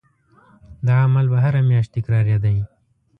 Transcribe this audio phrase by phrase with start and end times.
[0.85, 2.57] دا عمل به هره میاشت تکرارېدی.